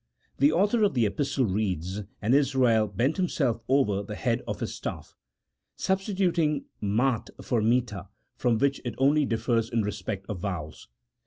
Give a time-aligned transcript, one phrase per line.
[0.39, 4.73] The author of the Epistle reads," And Israel bent himself over the head of his
[4.73, 5.15] staff,"
[5.75, 10.87] substituting mate for mita, from which it only differs in respect of vowels.